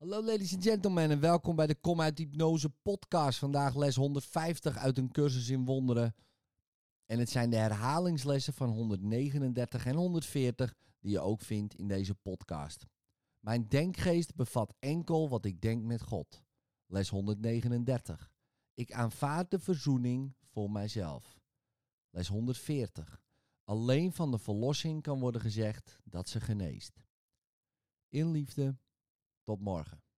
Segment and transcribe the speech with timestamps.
[0.00, 3.38] Hallo ladies and gentlemen en welkom bij de Kom uit Hypnose podcast.
[3.38, 6.14] Vandaag les 150 uit een cursus in wonderen.
[7.06, 12.14] En het zijn de herhalingslessen van 139 en 140 die je ook vindt in deze
[12.14, 12.86] podcast.
[13.40, 16.42] Mijn denkgeest bevat enkel wat ik denk met God.
[16.86, 18.30] Les 139.
[18.74, 21.40] Ik aanvaard de verzoening voor mijzelf.
[22.10, 23.22] Les 140.
[23.64, 27.04] Alleen van de verlossing kan worden gezegd dat ze geneest.
[28.08, 28.76] In liefde.
[29.50, 30.09] Tot morgen.